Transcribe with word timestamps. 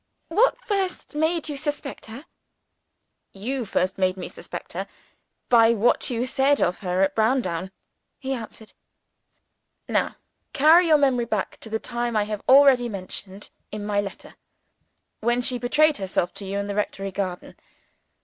"What 0.29 0.57
first 0.59 1.13
made 1.13 1.47
you 1.47 1.55
suspect 1.55 2.07
her?" 2.07 2.25
"You 3.33 3.65
first 3.65 3.99
made 3.99 4.17
me 4.17 4.29
suspect 4.29 4.73
her, 4.73 4.87
by 5.47 5.75
what 5.75 6.09
you 6.09 6.25
said 6.25 6.59
of 6.59 6.79
her 6.79 7.03
at 7.03 7.13
Browndown," 7.13 7.71
he 8.17 8.33
answered. 8.33 8.73
"Now 9.87 10.15
carry 10.53 10.87
your 10.87 10.97
memory 10.97 11.25
back 11.25 11.57
to 11.59 11.69
the 11.69 11.77
time 11.77 12.15
I 12.17 12.23
have 12.23 12.41
already 12.49 12.89
mentioned 12.89 13.51
in 13.71 13.85
my 13.85 14.01
letter 14.01 14.37
when 15.19 15.39
she 15.39 15.59
betrayed 15.59 15.97
herself 15.97 16.33
to 16.33 16.45
you 16.45 16.57
in 16.57 16.65
the 16.65 16.73
rectory 16.73 17.11
garden. 17.11 17.55